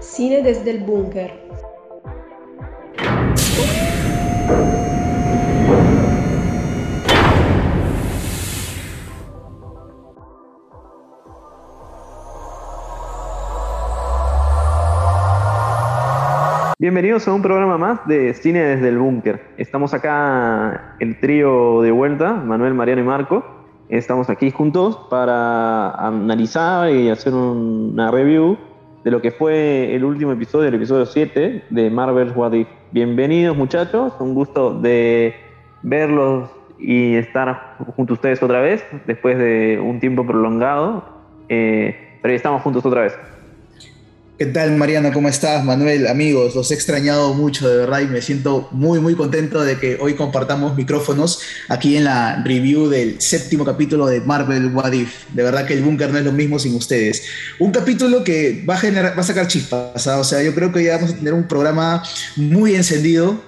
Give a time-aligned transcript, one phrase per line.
[0.00, 1.32] Cine desde el búnker.
[16.78, 19.40] Bienvenidos a un programa más de Cine desde el Búnker.
[19.56, 23.44] Estamos acá el trío de vuelta, Manuel, Mariano y Marco.
[23.88, 28.67] Estamos aquí juntos para analizar y hacer una review
[29.04, 32.68] de lo que fue el último episodio, el episodio 7 de Marvel's What If.
[32.90, 35.34] Bienvenidos muchachos, un gusto de
[35.82, 41.04] verlos y estar junto a ustedes otra vez, después de un tiempo prolongado,
[41.48, 43.18] eh, pero estamos juntos otra vez.
[44.38, 45.12] ¿Qué tal, Mariana?
[45.12, 45.64] ¿Cómo estás?
[45.64, 49.80] Manuel, amigos, los he extrañado mucho, de verdad, y me siento muy, muy contento de
[49.80, 55.24] que hoy compartamos micrófonos aquí en la review del séptimo capítulo de Marvel What If.
[55.34, 57.24] De verdad que el búnker no es lo mismo sin ustedes.
[57.58, 60.20] Un capítulo que va a, generar, va a sacar chispas, ¿ah?
[60.20, 62.04] o sea, yo creo que ya vamos a tener un programa
[62.36, 63.42] muy encendido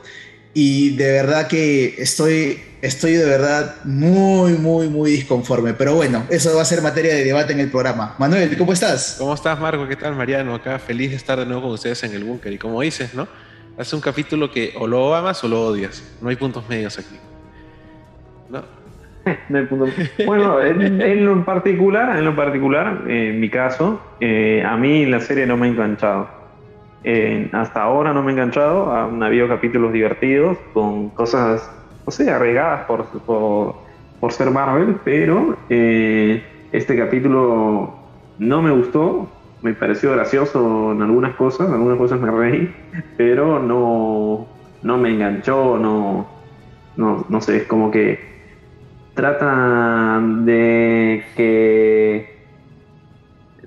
[0.54, 5.74] y de verdad que estoy estoy de verdad muy, muy, muy disconforme.
[5.74, 8.14] Pero bueno, eso va a ser materia de debate en el programa.
[8.18, 9.16] Manuel, ¿cómo estás?
[9.18, 9.86] ¿Cómo estás, Marco?
[9.86, 10.54] ¿Qué tal, Mariano?
[10.54, 12.52] Acá feliz de estar de nuevo con ustedes en el búnker.
[12.52, 13.28] Y como dices, ¿no?
[13.78, 16.02] Hace un capítulo que o lo amas o lo odias.
[16.20, 17.16] No hay puntos medios aquí.
[18.48, 18.62] ¿No?
[19.48, 19.90] no hay puntos
[20.26, 25.46] Bueno, en, lo particular, en lo particular, en mi caso, eh, a mí la serie
[25.46, 26.39] no me ha enganchado.
[27.02, 28.92] Eh, hasta ahora no me ha enganchado.
[28.92, 31.70] Han habido capítulos divertidos con cosas
[32.06, 33.06] no sé, arregadas por,
[34.18, 37.94] por, ser Marvel, pero eh, este capítulo
[38.38, 39.28] no me gustó,
[39.62, 42.74] me pareció gracioso en algunas cosas, en algunas cosas me reí,
[43.16, 44.46] pero no,
[44.82, 46.26] no me enganchó, no,
[46.96, 48.18] no, no sé, es como que
[49.14, 52.40] trata de que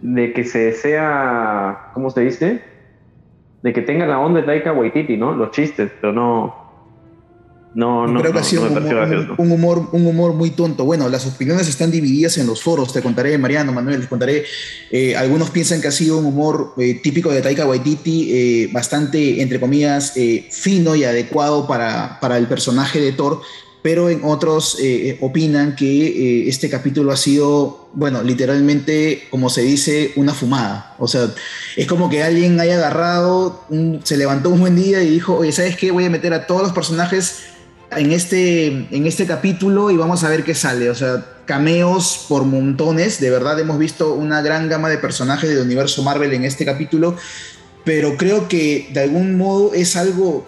[0.02, 2.73] de que se sea, ¿cómo se dice?
[3.64, 5.34] De que tenga la onda de Taika Waititi, ¿no?
[5.34, 6.64] Los chistes, pero no,
[7.76, 10.86] no, no, creo que ha sido un, humor, un humor muy tonto.
[10.86, 12.94] Bueno, las opiniones están divididas en los foros.
[12.94, 14.46] Te contaré, Mariano, Manuel, les contaré.
[14.92, 19.42] Eh, algunos piensan que ha sido un humor eh, típico de Taika Waititi, eh, bastante,
[19.42, 20.14] entre comillas,
[20.52, 23.42] fino y adecuado para, para, el personaje de Thor.
[23.84, 24.78] Pero en otros
[25.20, 30.96] opinan que este capítulo ha sido, bueno, literalmente, como se dice, una fumada.
[30.98, 31.30] O sea,
[31.76, 33.66] es como que alguien haya agarrado,
[34.04, 35.92] se levantó un buen día y dijo, oye, ¿sabes qué?
[35.92, 37.40] Voy a meter a todos los personajes
[37.92, 40.90] en este, en este capítulo y vamos a ver qué sale.
[40.90, 43.20] O sea, cameos por montones.
[43.20, 47.18] De verdad hemos visto una gran gama de personajes del universo Marvel en este capítulo.
[47.84, 50.48] Pero creo que de algún modo es algo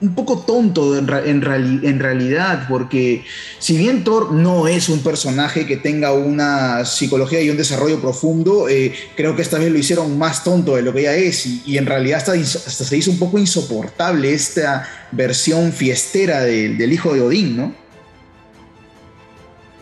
[0.00, 3.24] un poco tonto en, realidad, porque
[3.58, 8.68] si bien Thor no es un personaje que tenga una psicología y un desarrollo profundo,
[8.68, 11.78] eh, creo que esta vez lo hicieron más tonto de lo que ya es, y,
[11.78, 17.22] en realidad hasta, hasta, se hizo un poco insoportable esta versión fiestera del hijo de
[17.22, 17.83] Odín, ¿no?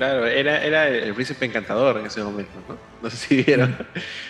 [0.02, 2.76] Claro, era, era el príncipe encantador en ese momento, ¿no?
[3.00, 3.76] No sé si vieron.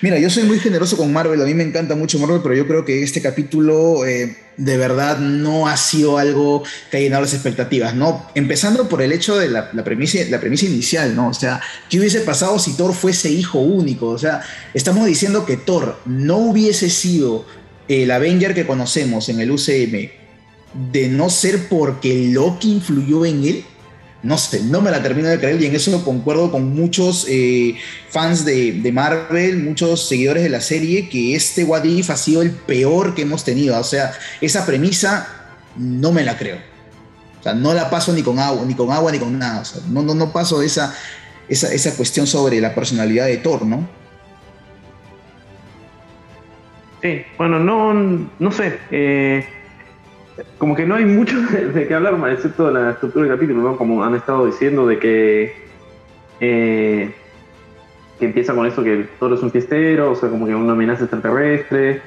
[0.03, 2.67] Mira, yo soy muy generoso con Marvel, a mí me encanta mucho Marvel, pero yo
[2.67, 7.33] creo que este capítulo eh, de verdad no ha sido algo que haya llenado las
[7.33, 8.29] expectativas, ¿no?
[8.35, 11.29] Empezando por el hecho de la, premisa, la premisa inicial, ¿no?
[11.29, 11.59] O sea,
[11.89, 14.09] ¿qué hubiese pasado si Thor fuese hijo único?
[14.09, 14.43] O sea,
[14.75, 17.47] estamos diciendo que Thor no hubiese sido
[17.89, 20.11] el Avenger que conocemos en el UCM
[20.93, 23.65] de no ser porque Loki influyó en él
[24.23, 27.75] no sé, no me la termino de creer y en eso concuerdo con muchos eh,
[28.09, 32.53] fans de, Marvel, muchos seguidores de la serie, que este What If ha sido el
[32.53, 33.79] peor que hemos tenido.
[33.79, 36.59] O sea, esa premisa no me la creo.
[37.41, 39.63] O sea, no la paso ni con agua, ni con agua, ni con nada.
[39.63, 40.95] O sea, no, no, no paso esa,
[41.49, 43.89] esa, esa cuestión sobre la personalidad de Thor, ¿no?
[47.03, 48.79] Sí, bueno, no, no sé.
[48.93, 49.62] Eh
[50.59, 51.41] como que no hay mucho
[51.75, 53.77] de, qué hablar, excepto la estructura del capítulo, ¿no?
[53.77, 55.55] Como han estado diciendo de que,
[56.41, 57.11] eh,
[58.19, 61.05] que empieza con eso que todo es un fiestero, o sea, como que una amenaza
[61.05, 62.01] extraterrestre,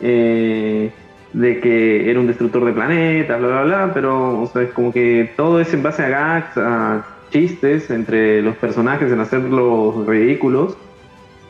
[0.00, 0.90] eh,
[1.32, 4.92] de que era un destructor de planetas, bla, bla, bla, pero, o sea, es como
[4.92, 10.76] que todo es en base a gags, a chistes entre los personajes, en hacerlos ridículos,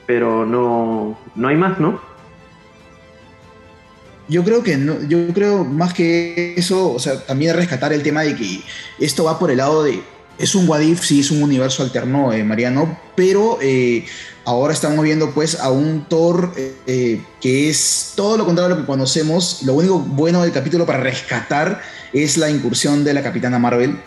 [0.06, 2.00] pero no, no hay más, ¿no?
[4.30, 8.22] Yo creo que no, yo creo más que eso, o sea, también rescatar el tema
[8.22, 8.62] de que
[9.00, 10.00] esto va por el lado de
[10.40, 14.06] es un Wadif, sí, es un universo alterno, eh, Mariano, pero eh,
[14.46, 18.82] ahora estamos viendo pues a un Thor eh, que es todo lo contrario a lo
[18.82, 19.62] que conocemos.
[19.64, 21.82] Lo único bueno del capítulo para rescatar
[22.14, 24.00] es la incursión de la Capitana Marvel,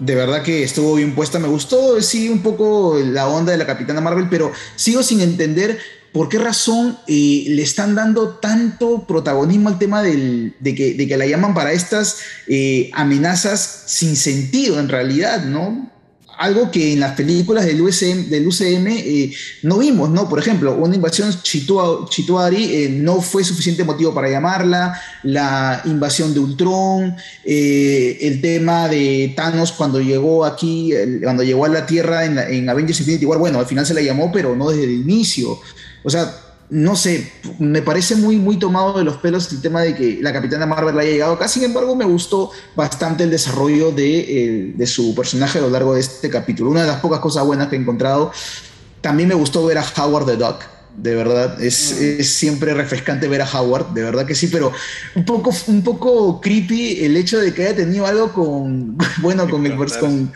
[0.00, 1.38] De verdad que estuvo bien puesta.
[1.38, 5.78] Me gustó, sí, un poco la onda de la Capitana Marvel, pero sigo sin entender
[6.16, 11.52] por qué razón eh, le están dando tanto protagonismo al tema de, que, la llaman
[11.52, 15.90] para estas eh, amenazas sin sentido en realidad, ¿no?
[16.38, 19.32] algo que en las películas del UCM, del UCM eh,
[19.62, 20.28] no vimos, ¿no?
[20.28, 26.40] Por ejemplo, una invasión Chituari eh, no fue suficiente motivo para llamarla, la invasión de
[26.40, 30.92] Ultron, el tema de Thanos cuando llegó aquí,
[31.22, 34.02] cuando llegó a la Tierra en, en Avengers Infinity War, bueno, al final se la
[34.02, 35.58] llamó, pero no desde el inicio.
[36.06, 36.32] O sea,
[36.70, 40.32] no sé, me parece muy, muy tomado de los pelos el tema de que la
[40.32, 41.48] Capitana Marvel haya llegado acá.
[41.48, 46.30] Sin embargo, me gustó bastante el desarrollo de, su personaje a lo largo de este
[46.30, 46.70] capítulo.
[46.70, 48.30] Una de las pocas cosas buenas que he encontrado.
[49.00, 50.62] También me gustó ver a Howard the Duck.
[50.96, 52.22] De verdad, es, mm.
[52.22, 54.72] siempre refrescante ver a Howard, de verdad que sí, pero
[55.16, 59.66] un poco, un poco creepy el hecho de que haya tenido algo con, bueno, con,
[59.66, 60.32] el, con,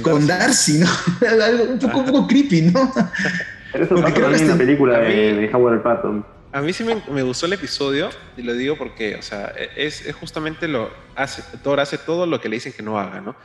[0.00, 0.86] con, Darcy, ¿no?
[1.44, 2.92] algo un poco, un poco creepy, ¿no?
[3.72, 6.24] Pero eso pasa también en la película de, Howard Patton.
[6.52, 10.66] A mí sí me, gustó el episodio y lo digo porque, o sea, es, justamente
[10.66, 13.36] lo hace, Thor hace todo lo que le dicen que no haga, ¿no?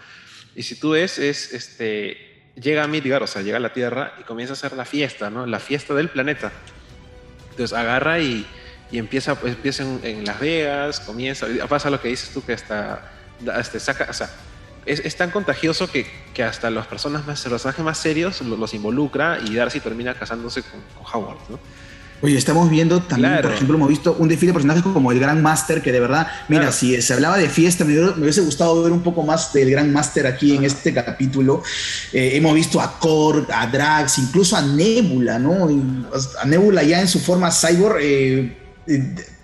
[0.56, 4.14] Y si tú ves, es, este, llega a Midgard, o sea, llega a la Tierra
[4.20, 5.46] y comienza a hacer la fiesta, ¿no?
[5.46, 6.52] La fiesta del planeta.
[7.52, 8.46] Entonces agarra y,
[8.92, 13.12] y empieza, pues, empieza en, Las Vegas, comienza, pasa lo que dices tú que hasta,
[13.54, 14.30] hasta saca, o sea,
[14.86, 19.40] es, tan contagioso que, que, hasta las personas más, los personajes más serios los, involucra
[19.46, 20.82] y Darcy termina casándose con,
[21.14, 21.60] Howard, ¿no?
[22.22, 25.42] Oye, estamos viendo también, por ejemplo, hemos visto un desfile de personajes como el Gran
[25.42, 29.04] Master, que de verdad, mira, si se hablaba de fiesta, me, hubiese gustado ver un
[29.04, 31.62] poco más del Gran Master aquí en este capítulo.
[32.14, 35.68] Eh, hemos visto a Korg, a Drax, incluso a Nebula, ¿no?
[36.42, 37.98] A Nebula ya en su forma cyborg.
[38.00, 38.63] Eh,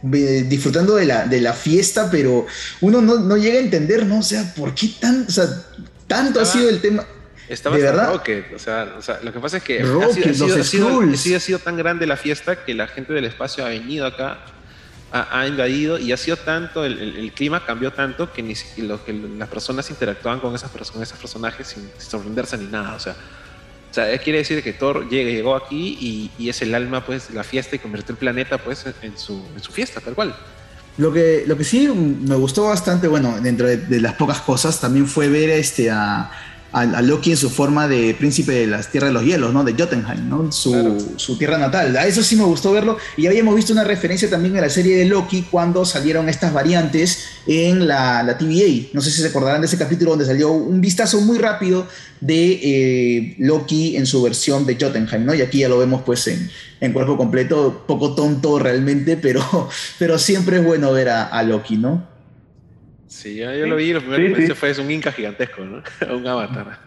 [0.01, 2.45] disfrutando de la, de la fiesta, pero
[2.81, 4.19] uno no, llega a entender, ¿no?
[4.19, 5.45] O sea, ¿por qué tan, o sea,
[6.07, 7.05] tanto ha sido el tema?
[7.47, 8.13] Estaba de verdad.
[8.13, 11.77] Rocket, o sea, o sea, lo que pasa es que ha, sido, ha, sido, tan
[11.77, 14.39] grande la fiesta que la gente del espacio ha venido acá,
[15.11, 19.49] ha, invadido y ha sido tanto, el, clima cambió tanto que, ni, lo, que las
[19.49, 23.15] personas interactuaban con, esas, con esos personajes sin sorprenderse ni nada, o sea,
[23.89, 27.75] o sea, quiere decir que Thor llegó aquí y, es el alma, pues, la fiesta
[27.75, 30.35] y convirtió el planeta, pues, en su, en su fiesta, tal cual.
[30.97, 35.07] Lo que, lo que sí me gustó bastante, bueno, dentro de, las pocas cosas, también
[35.07, 36.29] fue ver este, a,
[36.71, 39.63] a, Loki en su forma de príncipe de las tierras de los hielos, ¿no?
[39.63, 40.51] De Jotunheim, ¿no?
[40.51, 41.95] Su, su, tierra natal.
[41.97, 42.97] A eso sí me gustó verlo.
[43.17, 47.25] Y habíamos visto una referencia también en la serie de Loki cuando salieron estas variantes
[47.47, 48.89] en la, la TVA.
[48.93, 51.87] No sé si se acordarán de ese capítulo donde salió un vistazo muy rápido
[52.21, 55.33] de eh, Loki en su versión de Jotunheim, ¿no?
[55.33, 56.49] Y aquí ya lo vemos pues en,
[56.81, 59.69] en cuerpo completo, poco tonto realmente, pero,
[59.99, 62.08] pero siempre es bueno ver a, a Loki, ¿no?
[63.09, 65.81] Sí, yo, lo vi, lo primero que fue es un Inca gigantesco, ¿no?
[66.15, 66.79] un avatar.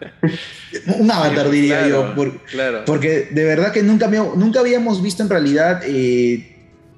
[0.97, 2.15] un avatar, diría yo.
[2.49, 2.83] claro.
[2.85, 6.55] Porque de verdad que nunca, nunca habíamos visto en realidad, eh,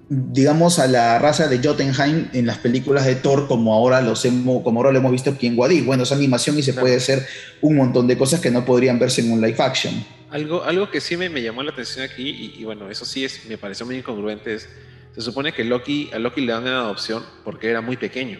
[0.10, 4.62] digamos, a la raza de Jotunheim en las películas de Thor como ahora, los hemos,
[4.62, 5.84] como ahora lo hemos visto aquí en Guadix.
[5.84, 7.26] Bueno, es animación y se puede hacer
[7.62, 10.06] un montón de cosas que no podrían verse en un live action.
[10.30, 13.44] Algo, algo que sí me, me llamó la atención aquí, y, bueno, eso sí es,
[13.48, 14.70] me pareció muy incongruente, es,
[15.16, 18.38] se supone que Loki, a Loki le dan una adopción porque era muy pequeño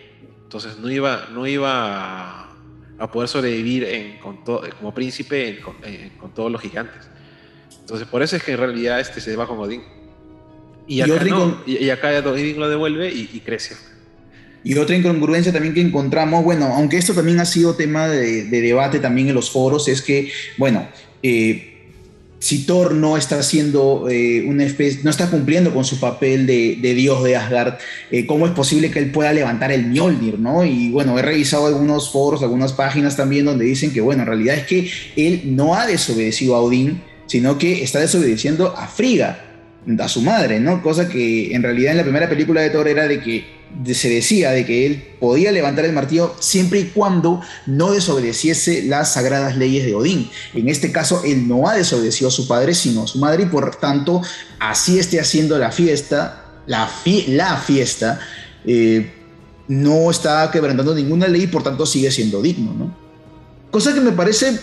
[0.56, 2.50] entonces no iba, no iba
[2.98, 7.10] a, poder sobrevivir en, como príncipe con, todos los gigantes.
[7.82, 9.82] Entonces por eso es que en realidad este se va con Odín.
[10.88, 11.26] Y acá,
[11.66, 13.76] y, acá Odín lo devuelve y, crece.
[14.64, 19.00] Y otra incongruencia también que encontramos, bueno, aunque esto también ha sido tema de, debate
[19.00, 20.88] también en los foros, es que, bueno,
[21.22, 21.75] eh,
[22.40, 26.76] si Thor no está haciendo eh, una especie, no está cumpliendo con su papel de,
[26.94, 27.76] dios de Asgard,
[28.12, 30.64] eh, ¿cómo es posible que él pueda levantar el Mjolnir, no?
[30.64, 34.56] Y bueno, he revisado algunos foros, algunas páginas también donde dicen que, bueno, en realidad
[34.58, 39.40] es que él no ha desobedecido a Odín, sino que está desobedeciendo a Frigga,
[40.00, 40.82] a su madre, ¿no?
[40.82, 43.55] Cosa que en realidad en la primera película de Thor era de que
[43.94, 49.14] se decía de que él podía levantar el martillo siempre y cuando no desobedeciese las
[49.14, 50.30] sagradas leyes de Odín.
[50.54, 53.48] En este caso, él no ha desobedecido a su padre, sino a su madre, y
[53.48, 54.22] por tanto,
[54.60, 56.88] así esté haciendo la fiesta, la,
[57.58, 58.20] fiesta,
[58.66, 59.12] eh,
[59.68, 62.96] no está quebrantando ninguna ley y por tanto sigue siendo digno, ¿no?
[63.72, 64.60] Cosa que me parece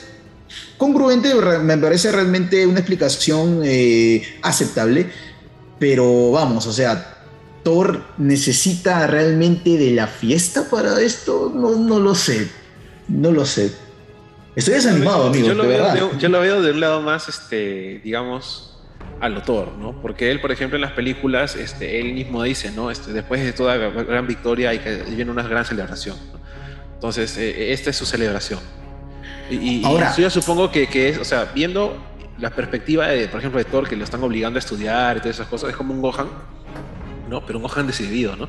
[0.78, 5.10] congruente, me parece realmente una explicación eh, aceptable,
[5.78, 7.21] pero vamos, o sea,
[7.62, 11.52] Thor necesita realmente de la fiesta para esto?
[11.54, 12.50] No, no lo sé.
[13.08, 13.72] No lo sé.
[14.54, 15.48] Estoy desanimado, amigo.
[15.48, 18.78] Yo lo, veo, yo lo veo de un lado más, este, digamos,
[19.20, 20.00] a lo Thor, ¿no?
[20.02, 22.90] Porque él, por ejemplo, en las películas, este, él mismo dice, ¿no?
[22.90, 26.16] Este, después de toda gran victoria hay que, viene una gran celebración.
[26.94, 28.60] Entonces, eh, esta es su celebración.
[29.50, 31.96] Y, Ahora, yo supongo que, que, es, o sea, viendo
[32.38, 35.36] la perspectiva, de, por ejemplo, de Thor, que lo están obligando a estudiar y todas
[35.36, 36.28] esas cosas, es como un Gohan,
[37.32, 37.44] ¿no?
[37.44, 38.48] Pero un Gohan decidido, ¿no?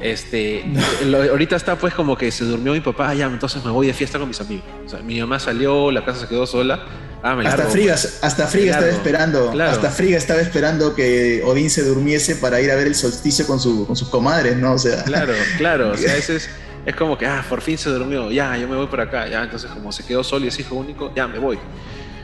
[0.00, 0.64] Este,
[1.12, 4.18] ahorita está pues como que se durmió mi papá, ya, entonces me voy de fiesta
[4.18, 4.64] con mis amigos.
[4.86, 6.84] O sea, mi mamá salió, la casa se quedó sola.
[7.22, 12.36] Ah, hasta Friga, hasta Friga estaba esperando, hasta Friga estaba esperando que Odín se durmiese
[12.36, 14.74] para ir a ver el solsticio con, su, con sus comadres, ¿no?
[14.74, 15.02] O sea.
[15.02, 15.90] Claro, claro.
[15.90, 16.48] O sea, ese es,
[16.86, 19.42] es como que, ah, por fin se durmió, ya, yo me voy por acá, ya,
[19.42, 21.58] entonces como se quedó solo y es hijo único, ya, me voy.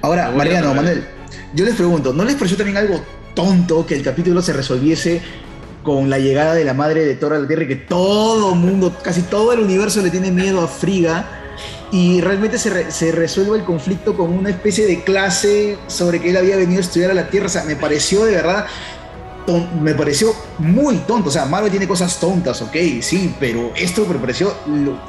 [0.00, 1.04] Ahora, Mariano, Manuel,
[1.54, 3.02] yo les pregunto, ¿no les pareció también algo
[3.34, 5.20] tonto que el capítulo se resolviese
[5.84, 8.96] con la llegada de la madre de Thor a la Tierra y que todo mundo,
[9.02, 11.26] casi todo el universo le tiene miedo a Friga
[11.92, 16.36] y realmente se, se, resuelve el conflicto con una especie de clase sobre que él
[16.36, 17.46] había venido a estudiar a la Tierra.
[17.46, 18.66] O sea, me pareció de verdad
[19.80, 21.28] me pareció muy tonto.
[21.28, 24.54] O sea, Marvel tiene cosas tontas, ok, sí, pero esto me pareció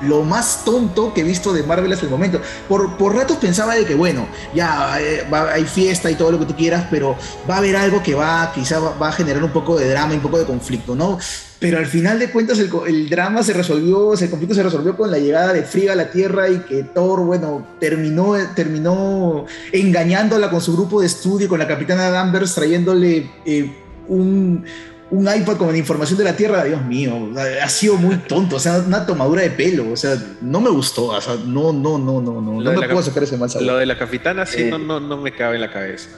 [0.01, 2.41] lo, más tonto que he visto de Marvel hasta el momento.
[2.67, 6.45] Por, por ratos pensaba de que, bueno, ya eh, hay fiesta y todo lo que
[6.45, 7.15] tú quieras, pero
[7.49, 10.17] va a haber algo que va, quizá va, a generar un poco de drama y
[10.17, 11.17] un poco de conflicto, ¿no?
[11.59, 15.17] Pero al final de cuentas el, drama se resolvió, el conflicto se resolvió con la
[15.17, 20.73] llegada de Frigga a la Tierra y que Thor, bueno, terminó, terminó engañándola con su
[20.73, 23.31] grupo de estudio, con la capitana Danvers, trayéndole...
[23.45, 24.65] Eh, un,
[25.11, 27.29] un iPad con la información de la Tierra, Dios mío,
[27.63, 31.07] ha sido muy tonto, o sea, una tomadura de pelo, o sea, no me gustó,
[31.07, 33.67] o sea, no, no, no, no, no, no me puedo sacar ese mal sabor.
[33.67, 36.09] Lo de la capitana sí no, no, no me cabe en la cabeza,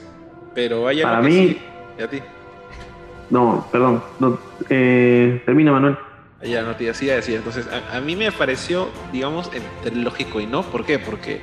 [0.54, 1.58] pero vaya Para mí...
[1.98, 2.20] ¿Y a ti?
[3.30, 4.38] No, perdón, no,
[4.70, 5.96] eh, termina Manuel.
[6.42, 7.36] Ya, no te decía decir.
[7.36, 10.62] Entonces, a, mí me pareció, digamos, entre lógico y no.
[10.62, 10.98] ¿Por qué?
[10.98, 11.40] Porque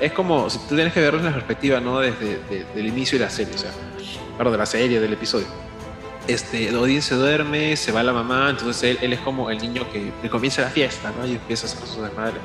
[0.00, 1.98] es como, si tú tienes que verlo en la perspectiva, ¿no?
[1.98, 2.38] Desde
[2.76, 3.72] el inicio de la serie, o sea,
[4.36, 5.46] perdón, de la serie, del episodio.
[6.26, 10.28] Este, Odín se duerme, se va la mamá, entonces él, es como el niño que,
[10.28, 11.26] comienza la fiesta, ¿no?
[11.26, 12.40] Y empieza a hacer sus desmadres.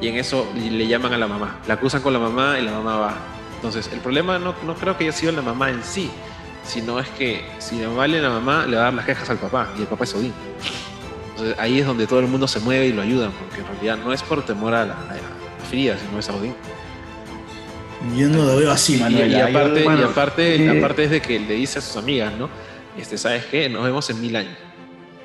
[0.00, 2.72] Y en eso le llaman a la mamá, la acusan con la mamá y la
[2.72, 3.16] mamá va.
[3.56, 6.10] Entonces, el problema no, no creo que haya sido la mamá en sí,
[6.64, 9.30] sino es que si la mamá le la mamá, le va a dar las quejas
[9.30, 10.34] al papá, y el papá es Odín.
[11.30, 13.98] Entonces, ahí es donde todo el mundo se mueve y lo ayudan, porque en realidad
[14.04, 16.54] no es por temor a la, a la ferida, sino es a Odín.
[18.16, 19.30] Yo no lo veo así, Manuel.
[19.30, 22.48] Y, aparte, y aparte, eh, aparte es de que le dice a sus amigas, ¿no?
[22.98, 23.68] Este, ¿sabes qué?
[23.68, 24.56] Nos vemos en mil años.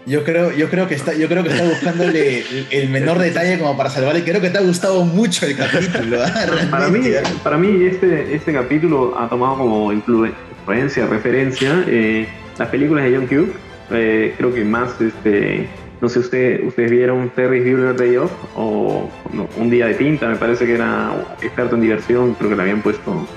[0.06, 3.76] Yo creo, yo creo que está, yo creo que está buscándole el, menor detalle como
[3.78, 4.24] para salvarle.
[4.24, 6.24] Creo que te ha gustado mucho el capítulo.
[6.24, 6.46] ¿ah?
[6.72, 7.02] para mí,
[7.44, 13.28] para mí este, este capítulo ha tomado como influencia, referencia eh, las películas de John
[13.28, 13.54] Q.
[13.92, 15.68] Eh, creo que más este,
[16.01, 19.10] no sé, usted, ustedes vieron Terry Bueller Day Off o
[19.58, 22.82] Un Día de Pinta, me parece que era experto en diversión, creo que lo habían
[22.82, 23.27] puesto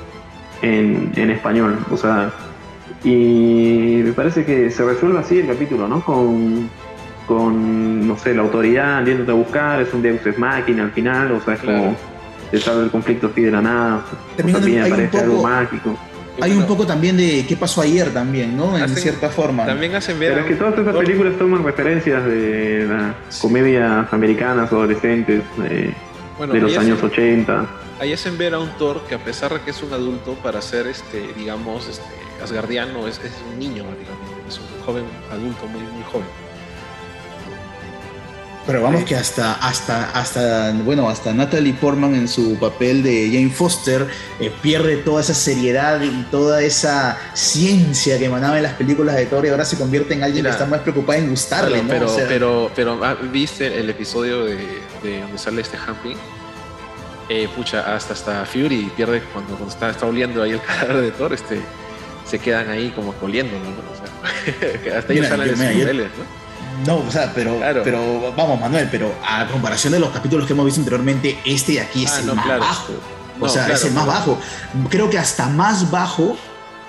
[0.62, 1.78] en, en español.
[1.90, 2.32] O sea,
[3.04, 6.04] y me parece que se resuelve así el capítulo, ¿no?
[6.04, 6.70] Con,
[7.26, 11.32] con no sé, la autoridad yéndote a buscar, es un Deus Ex Máquina al final,
[11.32, 11.96] o sea, es como
[12.52, 14.04] se sale el conflicto así de la nada.
[14.36, 15.96] También, aparece algo mágico.
[16.40, 18.76] Hay un poco también de qué pasó ayer también, ¿no?
[18.78, 19.66] En cierta forma.
[19.66, 20.32] También hacen ver.
[20.32, 25.94] Pero es que todas estas películas toman referencias de las comedias americanas o adolescentes de,
[26.38, 27.66] los años 80.
[28.00, 30.60] Ahí hacen ver a un Thor que a pesar de que es un adulto para
[30.60, 32.02] ser este, digamos, este,
[32.42, 36.26] asgardiano, es, es un niño prácticamente, es un joven adulto muy, muy joven.
[38.64, 43.50] Pero vamos que hasta, hasta, hasta, bueno, hasta Natalie Portman en su papel de Jane
[43.50, 44.06] Foster
[44.38, 49.26] eh, pierde toda esa seriedad y toda esa ciencia que emanaba en las películas de
[49.26, 52.16] Thor y ahora se convierte en alguien que está más preocupado en gustarle, pero, ¿no?
[52.28, 56.16] Pero, pero, ah, ¿viste el episodio de, donde sale este Hamping?
[57.28, 61.10] Eh, pucha, hasta, hasta Fury pierde cuando, cuando está, está oliendo ahí el cadáver de
[61.10, 61.60] Thor, este,
[62.24, 63.70] se quedan ahí como oliendo, ¿no?
[63.90, 66.41] O sea, hasta ellos salen de sus niveles, ¿no?
[66.86, 70.64] No, o sea, pero, pero vamos, Manuel, pero a comparación de los capítulos que hemos
[70.64, 72.92] visto anteriormente, este de aquí es ah, el más bajo.
[73.40, 74.38] O sea, es el más bajo.
[74.88, 76.36] Creo que hasta más bajo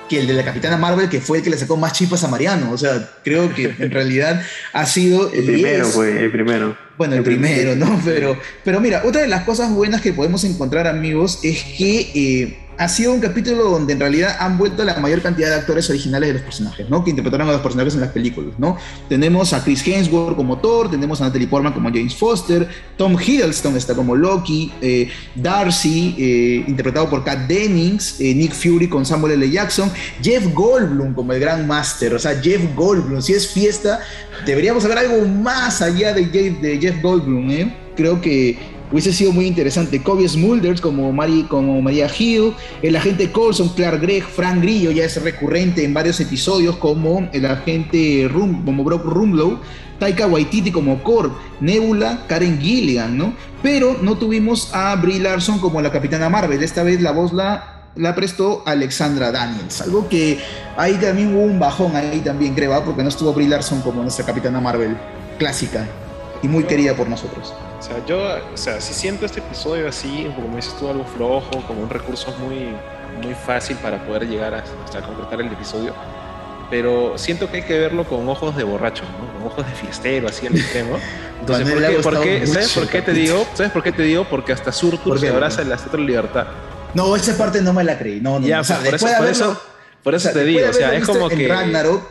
[0.10, 2.28] que el de la Capitana Marvel, que fue el que le sacó más chispas a
[2.28, 2.72] Mariano.
[2.72, 4.42] O sea, creo que en realidad
[4.74, 5.32] ha sido...
[5.32, 6.78] El primero, güey, el primero.
[6.98, 8.00] Bueno, el, primero, ¿no?
[8.04, 12.12] Pero, pero mira, otra de las cosas buenas que podemos encontrar, amigos, es que...
[12.14, 15.90] Eh, ha sido un capítulo donde en realidad han vuelto la mayor cantidad de actores
[15.90, 17.02] originales de los personajes, ¿no?
[17.02, 18.78] Que interpretaron a los personajes en las películas, ¿no?
[19.08, 23.78] Tenemos a Chris Hemsworth como Thor, tenemos a Natalie Portman como James Foster, Tom Hiddleston
[23.78, 29.34] está como Loki, eh, Darcy, eh, interpretado por Kat Dennings, eh, Nick Fury con Samuel
[29.34, 29.50] L.
[29.50, 29.90] Jackson,
[30.22, 34.02] Jeff Goldblum como el Gran Master, o sea, Jeff Goldblum, si es fiesta,
[34.46, 37.78] deberíamos saber algo más allá de Jeff, de Jeff Goldblum, ¿eh?
[37.96, 40.02] Creo que hubiese sido muy interesante.
[40.02, 45.04] Kobe Smulders como, Mari, como María Hill, el agente Colson, Clark Gregg, Frank Grillo ya
[45.04, 49.60] es recurrente en varios episodios como el agente Rum, como Brock Rumlow,
[50.00, 53.34] Taika Waititi como Korg, Nebula, Karen Gilligan, ¿no?
[53.64, 56.62] Pero no tuvimos a Brie Larson como la Capitana Marvel.
[56.62, 59.82] Esta vez la voz la, la prestó Alexandra Daniels.
[59.82, 60.40] Algo que
[60.78, 62.86] ahí también hubo un bajón ahí también, creo, ¿ah?
[62.86, 64.96] porque no estuvo Brie Larson como nuestra Capitana Marvel
[65.40, 65.88] clásica
[66.44, 67.54] y muy querida por nosotros.
[67.84, 68.18] O sea, yo,
[68.54, 72.34] o sea, si siento este episodio así, como dices tú, algo flojo, como un recurso
[72.40, 72.70] muy,
[73.22, 75.94] muy fácil para poder llegar a, hasta concretar el episodio,
[76.70, 79.34] pero siento que hay que verlo con ojos de borracho, ¿no?
[79.34, 80.98] Con ojos de fiestero, así al extremo.
[81.42, 83.46] Entonces, ¿por qué, por qué, ¿sabes por qué te digo?
[83.54, 84.26] ¿Sabes por qué te digo?
[84.30, 86.48] Porque hasta Surtur se abraza en la Estatua de Libertad.
[86.94, 88.22] No, esa parte no me la creí.
[88.22, 89.62] No, no, ya, o sea, por, eso, por, eso,
[90.04, 91.50] por eso, te digo, o sea, es como que.
[91.50, 92.02] Ragnarok,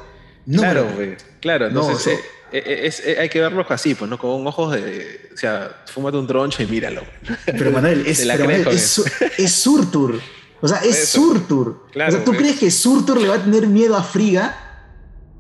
[0.45, 1.17] no claro, güey.
[1.41, 2.19] Claro, entonces.
[2.19, 4.18] No, es, hay que verlo así, pues, ¿no?
[4.18, 5.30] Con ojos de.
[5.32, 7.02] O sea, fúmate un troncho y míralo.
[7.47, 9.02] Pero Manuel, es, pero Manuel, es,
[9.38, 10.21] es, Surtur.
[10.61, 11.87] O sea, es Surtur.
[11.94, 14.56] o sea, ¿tú crees que Surtur le va a tener miedo a Friga?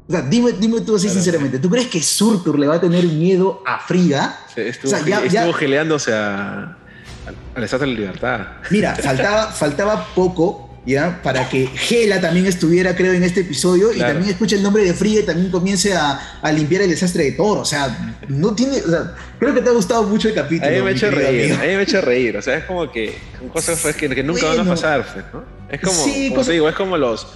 [0.08, 3.04] O sea, dime, dime tú así sinceramente, ¿tú crees que Surtur le va a tener
[3.04, 4.40] miedo a Friga?
[4.56, 6.76] estuvo, o sea, ya, estuvo geleándose a,
[7.54, 8.46] a la Estatua de la Libertad.
[8.70, 11.20] Mira, faltaba, faltaba poco ¿ya?
[11.22, 14.94] Para que Gela también estuviera, creo, en este episodio y también escuche el nombre de
[14.94, 17.58] Friga y también comience a, a, limpiar el desastre de Thor.
[17.58, 18.78] O sea, no tiene.
[18.78, 20.68] O sea, creo que te ha gustado mucho el capítulo.
[20.68, 22.36] A mí me ha hecho reír, a mí me ha hecho reír.
[22.36, 23.16] O sea, es como que
[23.52, 25.44] cosas pues, que, que, nunca van a pasar, pues, ¿no?
[25.68, 27.26] Es como, sí, como te digo, es como los.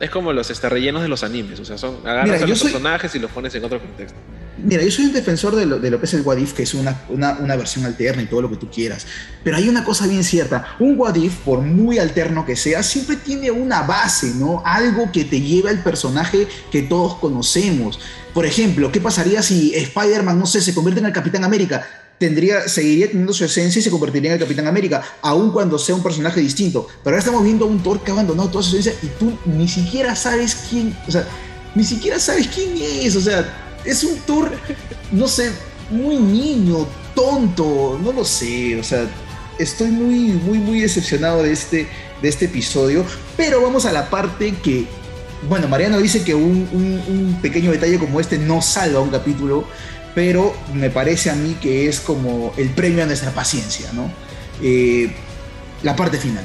[0.00, 3.14] Es como los este, rellenos de los animes, o sea, son agarras a los personajes
[3.14, 4.18] y los pones en otro contexto.
[4.58, 7.02] Mira, yo soy un defensor de lo, que es el What If, que es una,
[7.08, 9.06] una, una, versión alterna y todo lo que tú quieras.
[9.42, 10.76] Pero hay una cosa bien cierta.
[10.78, 14.62] Un What If, por muy alterno que sea, siempre tiene una base, ¿no?
[14.64, 17.98] Algo que te lleva al personaje que todos conocemos.
[18.34, 21.86] Por ejemplo, ¿qué pasaría si Spider-Man, no sé, se convierte en el Capitán América?
[22.18, 25.94] Tendría, seguiría teniendo su esencia y se convertiría en el Capitán América, aun cuando sea
[25.94, 26.86] un personaje distinto.
[27.02, 29.36] Pero ahora estamos viendo a un Thor que ha abandonado toda su esencia y tú
[29.46, 31.26] ni siquiera sabes quién, o sea,
[31.74, 34.50] ni siquiera sabes quién es, o sea, es un tour,
[35.10, 35.50] no sé,
[35.90, 39.06] muy niño, tonto, no lo sé, o sea,
[39.58, 41.86] estoy muy, muy, muy decepcionado de este,
[42.20, 43.04] de este episodio,
[43.36, 44.86] pero vamos a la parte que,
[45.48, 49.64] bueno, Mariano dice que un, un, pequeño detalle como este no salva un capítulo,
[50.14, 54.10] pero me parece a mí que es como el premio a nuestra paciencia, ¿no?
[54.62, 55.10] Eh,
[55.82, 56.44] la parte final.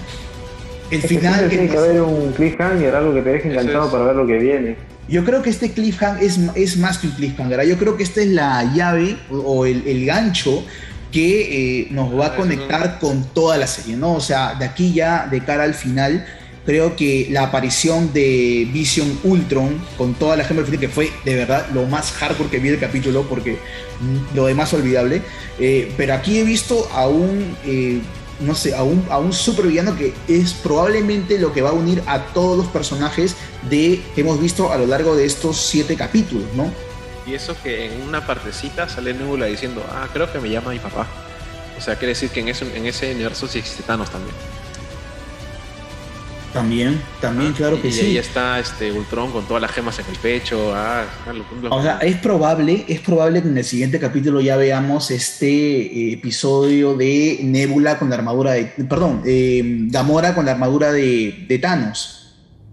[0.89, 1.49] El final...
[1.49, 4.77] tiene que haber un cliffhanger, algo que te deje enganchado para ver lo que viene.
[5.07, 7.65] Yo creo que este cliffhanger es, es más que un cliffhanger.
[7.65, 10.63] Yo creo que esta es la llave o el, el gancho
[11.11, 14.13] que eh, nos va a conectar con toda la serie, ¿no?
[14.13, 16.25] O sea, de aquí ya, de cara al final,
[16.65, 21.67] creo que la aparición de Vision Ultron con toda la gema que fue de verdad
[21.73, 23.57] lo más hardcore que vi el capítulo, porque
[24.35, 25.21] lo demás olvidable.
[25.59, 28.01] Eh, pero aquí he visto a un eh,
[28.39, 32.03] no sé, a un, a un supervillano que es probablemente lo que va a unir
[32.05, 33.35] a todos los personajes
[33.69, 36.71] de, que hemos visto a lo largo de estos siete capítulos, ¿no?
[37.25, 40.79] Y eso que en una partecita sale Nebula diciendo, ah, creo que me llama mi
[40.79, 41.07] papá.
[41.77, 44.33] O sea, quiere decir que en ese, en ese universo sí existe Thanos también.
[46.53, 48.01] También, también, claro que y sí.
[48.01, 50.73] Y ahí está este Ultron con todas las gemas en el pecho.
[50.73, 51.03] Ah,
[51.69, 56.13] o sea, es probable, es probable que en el siguiente capítulo ya veamos este eh,
[56.13, 58.63] episodio de Nebula con la armadura de.
[58.89, 62.16] Perdón, eh, Gamora con la armadura de, de Thanos.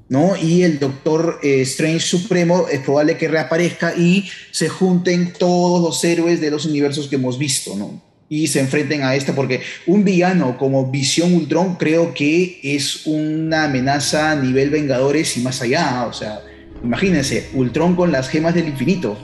[0.08, 0.36] ¿No?
[0.36, 6.04] Y el Doctor eh, Strange Supremo es probable que reaparezca y se junten todos los
[6.04, 8.02] héroes de los universos que hemos visto, ¿no?
[8.28, 13.64] y se enfrenten a esta, porque un villano como Visión Ultron creo que es una
[13.64, 16.40] amenaza a nivel Vengadores y más allá, o sea,
[16.82, 19.16] imagínense, Ultron con las gemas del infinito.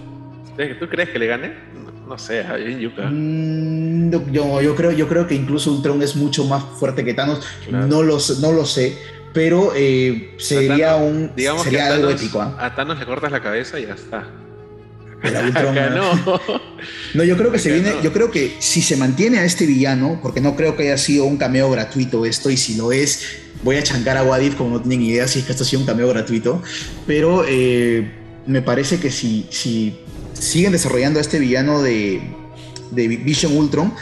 [0.79, 1.53] ¿Tú crees que le gane?
[2.07, 2.45] No, sé,
[2.81, 3.09] Yuka.
[3.11, 7.41] Mm, yo, yo, creo, yo creo que incluso Ultron es mucho más fuerte que Thanos,
[7.71, 8.99] no lo sé,
[9.33, 12.41] pero eh, sería, un, sería algo épico.
[12.41, 12.57] ¿ah?
[12.59, 14.27] A Thanos le cortas la cabeza y ya está.
[15.95, 16.41] no.
[17.15, 20.19] no, yo creo que se viene, yo creo que si se mantiene a este villano,
[20.23, 23.77] porque no creo que haya sido un cameo gratuito esto, y si lo es, voy
[23.77, 25.87] a chancar a Wadif como no tienen idea si es que esto ha sido un
[25.87, 26.63] cameo gratuito,
[27.07, 28.11] pero eh,
[28.47, 30.01] me parece que si, si
[30.33, 32.23] siguen desarrollando a este villano de,
[32.91, 33.93] de Vision Ultron,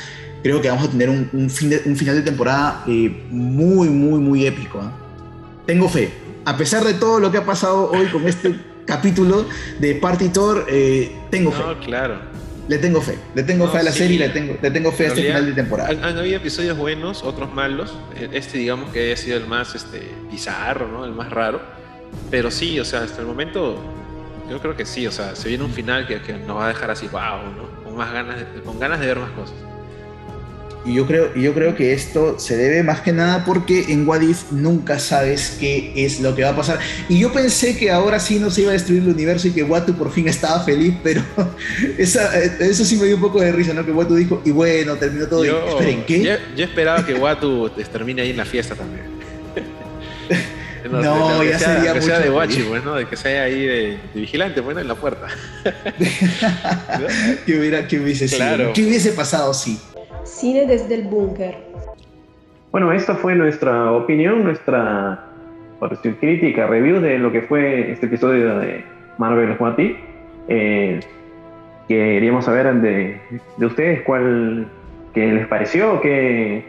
[0.42, 4.46] creo que vamos a tener un, fin un final de temporada eh, muy, muy, muy
[4.46, 4.80] épico.
[4.80, 5.07] ¿ah?
[5.68, 6.10] Tengo fe.
[6.46, 9.44] A pesar de todo lo que ha pasado hoy con este capítulo
[9.78, 11.62] de Partitor, eh, tengo fe.
[11.62, 12.20] No, claro.
[12.68, 13.18] Le tengo fe.
[13.34, 15.44] Le tengo fe a la serie y le tengo, le tengo fe a este final
[15.44, 15.90] de temporada.
[15.90, 17.94] Han, habido episodios buenos, otros malos.
[18.18, 21.04] E, este, digamos que ha sido el más este, bizarro, ¿no?
[21.04, 21.60] El más raro.
[22.30, 23.78] Pero sí, o sea, hasta el momento,
[24.48, 25.06] yo creo que sí.
[25.06, 27.84] O sea, se viene un final que, que nos va a dejar así, wow, ¿no?
[27.84, 29.56] Con más ganas, con ganas de ver más cosas.
[30.84, 34.08] Y yo creo, y yo creo que esto se debe más que nada porque en
[34.08, 36.78] What If nunca sabes qué es lo que va a pasar.
[37.08, 39.62] Y yo pensé que ahora sí no se iba a destruir el universo y que
[39.62, 41.22] Watu por fin estaba feliz, pero
[41.98, 43.84] eso sí me dio un poco de risa, ¿no?
[43.84, 45.44] Que Watu dijo, y bueno, terminó todo.
[45.44, 46.22] Yo, Esperen, ¿qué?
[46.22, 49.18] Yo, yo esperaba que Watu termine ahí en la fiesta también.
[50.90, 52.94] No, no ya sea, sería que mucho sea de guachi, pues, ¿no?
[52.94, 55.26] De que sea ahí de, de vigilante, bueno, en la puerta.
[57.44, 58.38] ¿Qué, hubiera, qué hubiese sido?
[58.38, 58.72] Claro.
[58.72, 59.78] ¿Qué hubiese pasado si?
[60.28, 61.56] Cine desde el búnker.
[62.70, 65.24] Bueno, esta fue nuestra opinión, nuestra
[66.20, 68.84] crítica, review de lo que fue este episodio de
[69.16, 69.96] Marvel What If.
[70.48, 71.00] Eh,
[71.88, 73.18] queríamos saber de,
[73.56, 74.68] de ustedes cuál
[75.14, 76.62] qué les pareció, qué,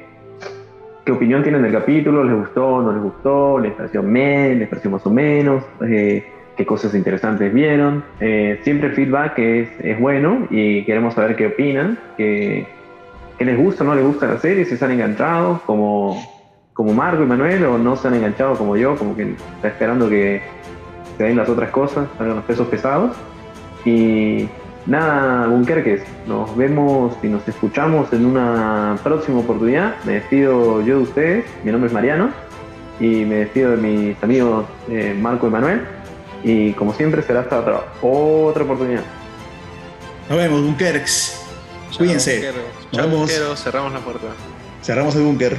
[1.05, 4.89] qué opinión tienen del capítulo, les gustó, no les gustó, les pareció men, les pareció
[4.89, 6.23] más o menos, eh,
[6.55, 8.03] qué cosas interesantes vieron.
[8.21, 12.65] Eh, siempre el feedback es, es bueno y queremos saber qué opinan, qué,
[13.39, 16.21] qué les gusta o no les gusta la serie, si están enganchados, como,
[16.73, 20.09] como Marco y Manuel, o no se han enganchado como yo, como que está esperando
[20.09, 20.43] que
[21.17, 23.15] se den las otras cosas, salgan los pesos pesados.
[23.85, 24.49] Y
[24.85, 29.95] nada, Bunkerques, nos vemos y nos escuchamos en una próxima oportunidad.
[30.03, 32.31] Me despido yo de ustedes, mi nombre es Mariano,
[32.99, 35.81] y me despido de mis amigos eh, Marco y Manuel.
[36.43, 39.03] Y como siempre, será hasta otra, otra oportunidad.
[40.29, 41.38] Nos vemos, Bunkerx.
[41.97, 42.53] Cuídense.
[42.91, 43.63] Chao, Nos vemos.
[43.63, 44.27] Cerramos la puerta.
[44.81, 45.57] Cerramos el búnker.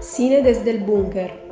[0.00, 1.43] Cine desde el búnker.